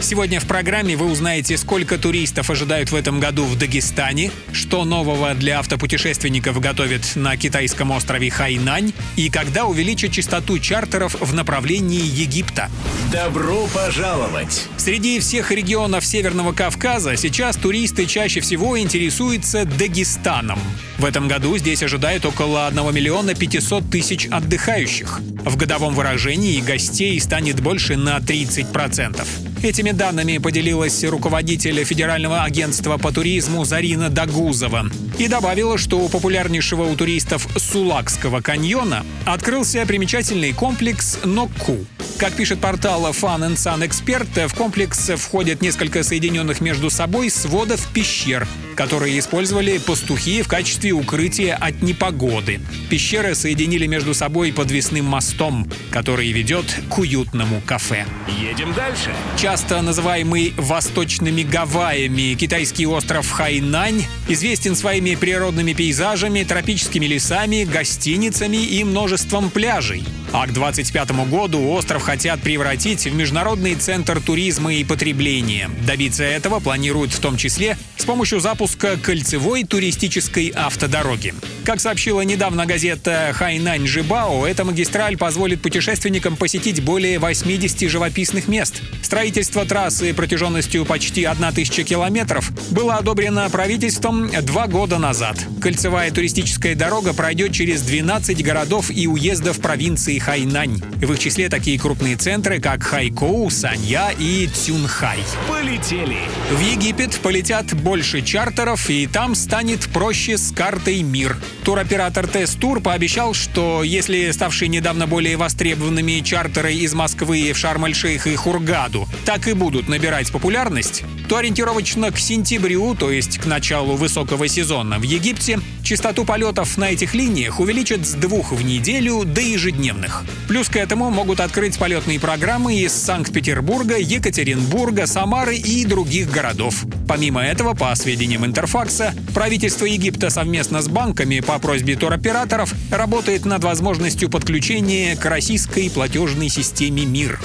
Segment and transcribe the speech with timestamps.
[0.00, 5.34] Сегодня в программе вы узнаете, сколько туристов ожидают в этом году в Дагестане, что нового
[5.34, 12.70] для автопутешественников готовят на китайском острове Хайнань и когда увеличат частоту чартеров в направлении Египта.
[13.12, 14.68] Добро пожаловать!
[14.78, 20.58] Среди всех регионов Северного Кавказа сейчас туристы чаще всего интересуются Дагестаном.
[20.98, 25.20] В этом году здесь ожидают около 1 миллиона 500 тысяч отдыхающих.
[25.44, 29.49] В годовом выражении гостей станет больше на 30%.
[29.62, 34.86] Этими данными поделилась руководитель Федерального агентства по туризму Зарина Дагузова
[35.18, 41.76] и добавила, что у популярнейшего у туристов Сулакского каньона открылся примечательный комплекс Нокку.
[42.18, 47.86] Как пишет портал Fun and Sun Expert, в комплекс входят несколько соединенных между собой сводов
[47.92, 48.48] пещер,
[48.80, 52.62] которые использовали пастухи в качестве укрытия от непогоды.
[52.88, 58.06] Пещеры соединили между собой подвесным мостом, который ведет к уютному кафе.
[58.40, 59.14] Едем дальше.
[59.36, 68.82] Часто называемый восточными Гавайями, китайский остров Хайнань известен своими природными пейзажами, тропическими лесами, гостиницами и
[68.82, 70.04] множеством пляжей.
[70.32, 75.68] А к 2025 году остров хотят превратить в международный центр туризма и потребления.
[75.86, 81.34] Добиться этого планируют в том числе с помощью запуска кольцевой туристической автодороги.
[81.64, 88.80] Как сообщила недавно газета Хайнань Жибао, эта магистраль позволит путешественникам посетить более 80 живописных мест.
[89.02, 95.36] Строительство трассы протяженностью почти 1000 километров было одобрено правительством два года назад.
[95.60, 100.80] Кольцевая туристическая дорога пройдет через 12 городов и уездов провинции Хайнань.
[101.02, 105.18] В их числе такие крупные центры, как Хайкоу, Санья и Цюнхай.
[105.48, 106.18] Полетели!
[106.50, 111.36] В Египет полетят больше чартеров, и там станет проще с картой «Мир».
[111.64, 118.34] Туроператор Тест-Тур пообещал, что если ставшие недавно более востребованными чартеры из Москвы в Шарм-эль-Шейх и
[118.34, 124.48] Хургаду так и будут набирать популярность, то ориентировочно к сентябрю, то есть к началу высокого
[124.48, 130.24] сезона в Египте, частоту полетов на этих линиях увеличат с двух в неделю до ежедневных.
[130.48, 136.84] Плюс к этому могут открыть полетные программы из Санкт-Петербурга, Екатеринбурга, Самары и других городов.
[137.06, 143.64] Помимо этого, по сведениям Интерфакса, правительство Египта совместно с банками по просьбе туроператоров работает над
[143.64, 147.40] возможностью подключения к российской платежной системе МИР.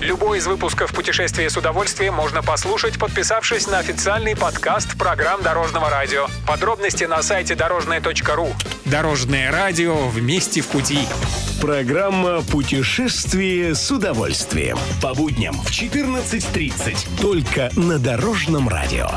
[0.00, 6.26] Любой из выпусков «Путешествие с удовольствием» можно послушать, подписавшись на официальный подкаст программ Дорожного радио.
[6.44, 8.48] Подробности на сайте дорожное.ру.
[8.86, 11.06] Дорожное радио вместе в пути.
[11.60, 14.76] Программа «Путешествие с удовольствием».
[15.00, 17.20] По будням в 14.30.
[17.20, 19.08] Только на Дорожном радио.